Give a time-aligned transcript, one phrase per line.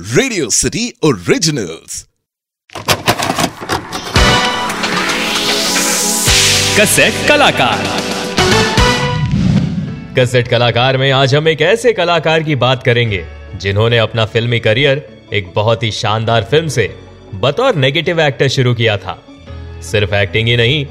[0.00, 2.06] Radio city originals
[6.80, 7.84] cassette कलाकार।
[10.18, 13.24] Cassette कलाकार में आज हम एक ऐसे कलाकार की बात करेंगे
[13.56, 16.96] जिन्होंने अपना फिल्मी करियर एक बहुत ही शानदार फ़िल्म से
[17.34, 19.22] बतौर नेगेटिव एक्टर शुरू किया था।
[19.82, 20.84] सिर्फ़ एक्टिंग ही नहीं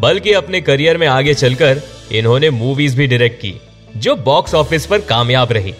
[0.00, 1.82] बल्कि अपने करियर में आगे चलकर
[2.12, 3.60] इन्होंने मूवीज़ भी डायरेक्ट की
[3.96, 5.74] जो बॉक्स ऑफ़िस पर कामयाब रही।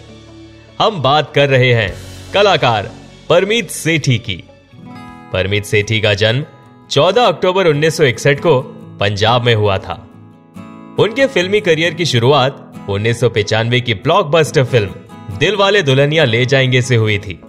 [0.79, 2.91] हम बात कर रहे हैं कलाकार
[3.29, 4.43] परमीत सेठी की।
[5.33, 6.45] परमीत सेठी का जन्म
[6.91, 8.61] 14 अक्टूबर 1961 को
[8.99, 10.07] पंजाब में हुआ था।
[10.99, 14.89] उनके फिल्मी करियर की शुरुआत उन्नीस की ब्लॉकबस्टर फ़िल्म
[15.37, 17.41] दिल वाले दुल्हनिया ले जाएँगे से हुई थी।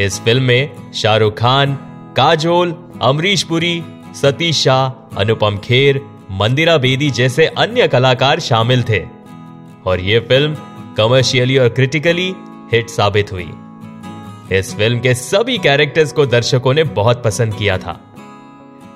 [0.00, 1.74] इस फ़िल्म में शाहरुख खान,
[2.16, 3.82] काजोल, अमरीश पुरी,
[4.14, 6.00] सतीश शाह, अनुपम खेर,
[6.30, 9.04] मंदिरा बेदी जैसे अन्य कलाकार शामिल थे।
[9.86, 10.54] और यह फ़िल्म
[10.96, 12.34] कमर्शियली और क्रिटिकली
[12.72, 13.50] हिट साबित हुई।
[14.52, 18.00] इस फ़िल्म के सभी कैरेक्टर्स को दर्शकों ने बहुत पसंद किया था।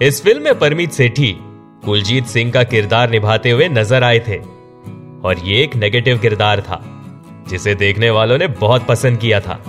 [0.02, 1.34] इस फ़िल्म में परमीत सेठी,
[1.84, 4.38] कुलजीत सिंह का किरदार निभाते हुए नज़र आए थे।
[5.22, 6.80] और ये एक नेगेटिव किरदार था,
[7.48, 9.60] जिसे देखने वालों ने बहुत पसंद किया था।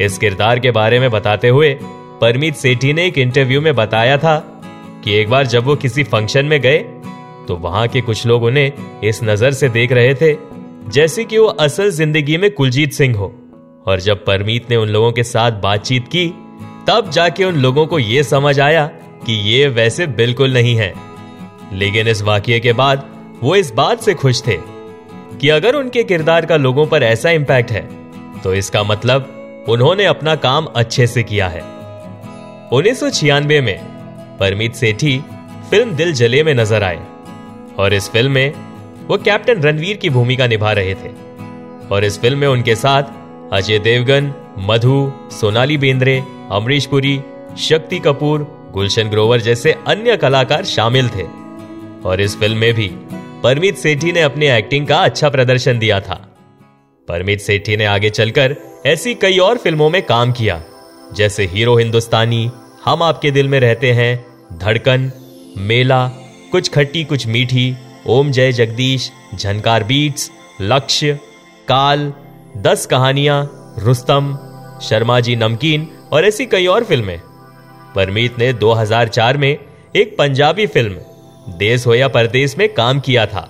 [0.00, 1.74] इस किरदार के बारे में बताते हुए
[2.20, 4.38] परमीत सेठी ने एक इंटरव्यू में बताया था
[5.04, 6.78] कि एक बार जब वो किसी फ़ंक्शन में गए
[7.48, 10.36] तो वहाँ के कुछ लोग उन्हें इस नज़र से देख रहे थे,
[10.88, 13.34] जैसे कि वो असल ज़िंदगी में कुलजीत सिंह हो।
[13.86, 16.26] और जब परमीत ने उन लोगों के साथ बातचीत की,
[16.88, 18.86] तब जाके उन लोगों को यह समझ आया
[19.26, 20.92] कि ये वैसे बिल्कुल नहीं है।
[21.72, 23.04] लेकिन इस वाक्य के बाद
[23.42, 24.56] वो इस बात से खुश थे
[25.40, 27.82] कि अगर उनके किरदार का लोगों पर ऐसा इंपैक्ट है
[28.42, 31.60] तो इसका मतलब उन्होंने अपना काम अच्छे से किया है।
[32.72, 33.78] उन्नीस सौ छियानवे में
[34.40, 35.18] परमीत सेठी
[35.70, 37.00] फ़िल्म दिल जले में नज़र आए
[37.78, 38.52] और इस फ़िल्म में
[39.08, 41.10] वो कैप्टन रणवीर की भूमिका निभा रहे थे
[41.90, 43.02] और इस फ़िल्म में उनके साथ
[43.52, 47.20] अजय देवगन, मधु, सोनाली बेंद्रे, अमरीश पुरी,
[47.58, 48.40] शक्ति कपूर,
[48.72, 51.24] गुलशन ग्रोवर जैसे अन्य कलाकार शामिल थे।
[52.08, 52.88] और इस फ़िल्म में भी
[53.42, 56.36] परमीत सेठी ने अपनी एक्टिंग का अच्छा प्रदर्शन दिया था।
[57.08, 58.56] परमीत सेठी ने आगे चलकर
[58.86, 60.62] ऐसी कई और फ़िल्मों में काम किया,
[61.14, 62.50] जैसे हीरो हिंदुस्तानी,
[62.84, 64.26] हम आपके दिल में रहते हैं,
[64.58, 65.10] धड़कन,
[65.56, 66.08] मेला,
[66.52, 70.30] कुछ खट्टी, कुछ मीठी, ओम जय जगदीश, झनकार बीट्स,
[70.60, 71.18] लक्ष्य,
[71.68, 72.12] काल
[72.56, 74.38] दस कहानियाँ, रुस्तम
[74.82, 77.20] शर्मा जी नमकीन और ऐसी कई और फ़िल्में।
[77.94, 79.58] परमीत ने 2004 में
[79.96, 80.96] एक पंजाबी फ़िल्म,
[81.58, 83.48] देश हो या परदेश में काम किया था।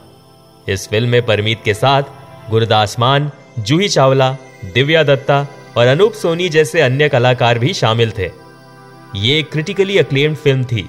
[0.68, 2.02] इस फ़िल्म में परमीत के साथ
[2.50, 4.36] गुरदास मान, जूही चावला,
[4.74, 8.30] दिव्या दत्ता और अनूप सोनी जैसे अन्य कलाकार भी शामिल थे।
[9.16, 10.88] ये एक क्रिटिकली अक्लेम्ड फ़िल्म थी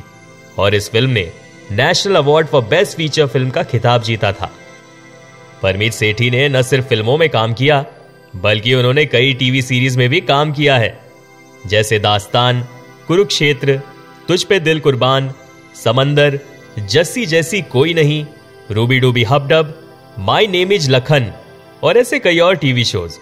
[0.59, 1.31] और इस फ़िल्म ने
[1.71, 4.51] national award for best feature film का खिताब जीता था।
[5.61, 7.85] परमीत सेठी ने न सिर्फ़ फ़िल्मों में काम किया
[8.35, 10.97] बल्कि उन्होंने कई टीवी सीरीज़ में भी काम किया है,
[11.67, 12.61] जैसे दास्तान,
[13.07, 13.81] कुरुक्षेत्र,
[14.27, 15.31] तुझ पे दिल कुर्बान,
[15.75, 16.39] समंदर,
[16.79, 18.25] जस्सी जैसी कोई नहीं
[18.71, 19.73] रूबी डूबी हबडब
[20.19, 21.31] माई नेम इज़ लखन,
[21.83, 23.17] और ऐसे कई और टीवी शोज़।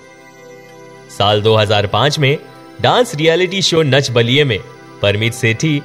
[1.17, 2.37] साल 2005 में
[2.81, 4.59] dance reality show Nach Baliye में
[5.01, 5.81] परमीत सेठी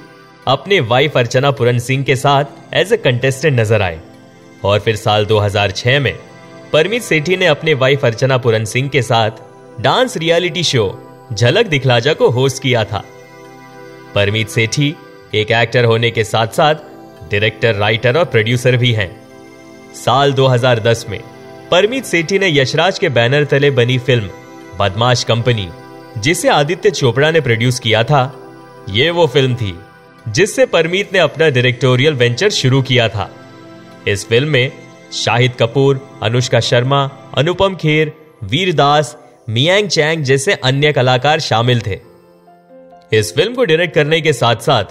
[0.49, 4.00] अपने वाइफ अर्चना पुरन सिंह के साथ एज ए कंटेस्टेंट नज़र आए,
[4.65, 6.15] और फिर साल 2006 में
[6.72, 9.31] परमीत सेठी ने अपने वाइफ अर्चना पुरन सिंह के साथ
[9.81, 10.84] डांस रियलिटी शो
[11.33, 13.05] झलक दिखलाजा को होस्ट किया था।
[14.15, 14.94] परमीत सेठी
[15.34, 16.75] एक एक्टर होने के साथ साथ
[17.31, 19.11] डायरेक्टर राइटर और प्रोड्यूसर भी हैं।
[19.94, 21.21] साल 2010 में
[21.71, 24.31] परमीत सेठी ने यशराज के बैनर तले बनी फ़िल्म
[24.78, 25.69] बदमाश कंपनी,
[26.19, 28.22] जिसे आदित्य चोपड़ा ने प्रोड्यूस किया था,
[28.88, 29.78] ये वो फ़िल्म थी,
[30.28, 33.31] जिससे परमीत ने अपना डायरेक्टोरियल वेंचर शुरू किया था।
[34.09, 34.81] इस फ़िल्म में
[35.12, 38.12] शाहिद कपूर, अनुष्का शर्मा, अनुपम खेर
[38.45, 39.19] वीरदास
[39.49, 42.00] मियांग चैंग जैसे अन्य कलाकार शामिल थे।
[43.12, 44.84] इस फ़िल्म को डायरेक्ट करने के साथ साथ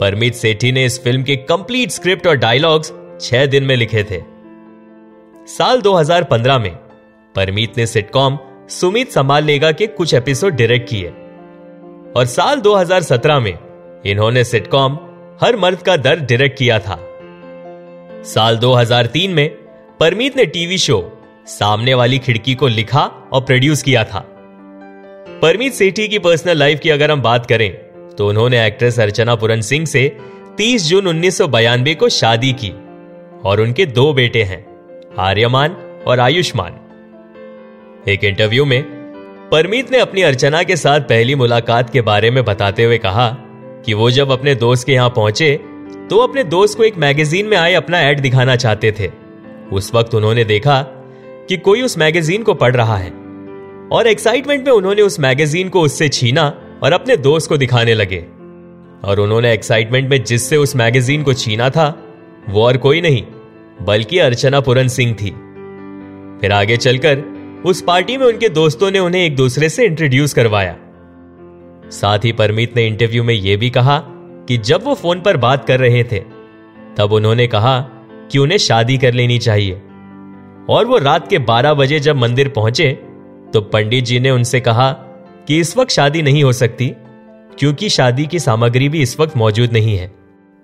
[0.00, 4.22] परमीत सेठी ने इस फ़िल्म के कंप्लीट स्क्रिप्ट और डायलॉग्स छह दिन में लिखे थे।
[5.46, 6.74] साल 2015 में,
[7.34, 8.38] परमीत ने सिटकॉम
[8.68, 11.08] सुमित संभाल लेगा के कुछ एपिसोड डायरेक्ट किए।
[12.16, 13.58] और साल 2017 में,
[14.06, 14.98] इन्होंने सिटकॉम
[15.40, 17.06] हर मर्द का दर्द डायरेक्ट किया था।
[18.24, 19.59] साल 2003 में
[20.00, 20.98] परमीत ने टीवी शो,
[21.46, 23.00] सामने वाली खिड़की को लिखा
[23.32, 24.20] और प्रोड्यूस किया था।
[25.42, 27.70] परमीत सेठी की पर्सनल लाइफ की अगर हम बात करें
[28.16, 30.16] तो उन्होंने एक्ट्रेस अर्चना पुरन सिंह से
[30.56, 32.70] 30 जून उन्नीस को शादी की
[33.44, 34.64] और उनके दो बेटे हैं,
[35.18, 35.76] आर्यमान
[36.06, 36.80] और आयुष्मान।
[38.08, 38.82] एक इंटरव्यू में,
[39.52, 43.28] परमीत ने अपनी अर्चना के साथ पहली मुलाकात के बारे में बताते हुए कहा
[43.86, 45.54] कि वो जब अपने दोस्त के यहाँ पहुँचे
[46.10, 49.19] तो अपने दोस्त को एक मैगजीन में आए अपना एड दिखाना चाहते थे।
[49.72, 50.82] उस वक्त उन्होंने देखा
[51.48, 53.10] कि कोई उस मैगजीन को पढ़ रहा है
[53.92, 58.26] और एक्साइटमेंट में उन्होंने उस मैगजीन को उससे छीना और अपने दोस्त को दिखाने लगे।
[59.04, 62.04] और उन्होंने एक्साइटमेंट में जिससे उस मैगजीन को छीना था,
[62.48, 63.22] वो और कोई नहीं,
[63.82, 65.30] बल्कि अर्चना पुरन सिंह थी।
[66.40, 67.22] फिर आगे चलकर
[67.66, 70.76] उस पार्टी में उनके दोस्तों ने उन्हें एक दूसरे से इंट्रोड्यूस करवाया।
[71.90, 74.02] साथ ही परमीत ने इंटरव्यू में यह भी कहा
[74.48, 76.18] कि जब वो फ़ोन पर बात कर रहे थे,
[76.96, 77.90] तब उन्होंने कहा
[78.30, 79.80] कि उन्हें शादी कर लेनी चाहिए।
[80.68, 82.90] और वो रात के 12 बजे जब मंदिर पहुँचे
[83.52, 84.90] तो पंडित जी ने उनसे कहा
[85.48, 86.86] कि इस वक्त शादी नहीं हो सकती,
[87.58, 90.06] क्योंकि शादी की सामग्री भी इस वक्त मौजूद नहीं है।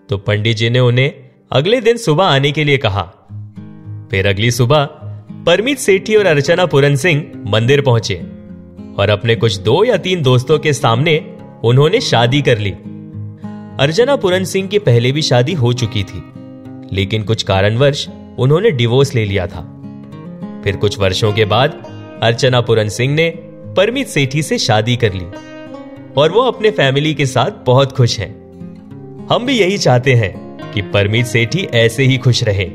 [0.08, 1.12] तो पंडित जी ने उन्हें
[1.52, 3.02] अगले दिन सुबह आने के लिए कहा।
[4.10, 4.84] फिर अगली सुबह,
[5.46, 8.14] परमित सेठी और अर्चना पुरन सिंह मंदिर पहुँचे
[8.98, 11.18] और अपने कुछ दो या तीन दोस्तों के सामने
[11.64, 12.70] उन्होंने शादी कर ली।
[13.80, 16.22] अर्चना पुरन सिंह की पहले भी शादी हो चुकी थी।
[16.92, 19.72] लेकिन कुछ कारणवश उन्होंने डिवोर्स ले लिया था।
[20.64, 21.82] फिर कुछ वर्षों के बाद
[22.22, 23.30] अर्चना पुरन सिंह ने
[23.76, 25.26] परमीत सेठी से शादी कर ली
[26.16, 28.46] और वो अपने फैमिली के साथ बहुत खुश हैं।
[29.30, 32.70] हम भी यही चाहते हैं कि परमित सेठी ऐसे ही खुश रहे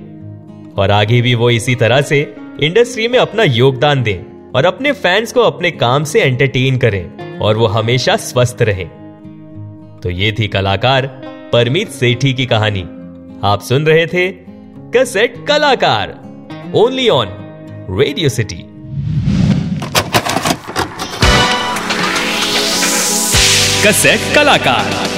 [0.78, 5.34] और आगे भी वो इसी तरह से इंडस्ट्री में अपना योगदान दें और अपने फैंस
[5.34, 8.88] को अपने काम से एंटरटेन करें और वो हमेशा स्वस्थ रहें।
[10.04, 11.08] तो ये थी कलाकार
[11.54, 12.86] परमित सेठी की कहानी।
[13.44, 14.28] आप सुन रहे थे
[14.96, 16.10] कसेट कलाकार
[16.76, 17.28] only on
[18.00, 18.60] radio city
[23.86, 25.11] cassette कलाकार।